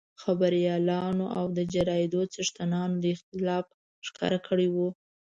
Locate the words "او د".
1.37-1.59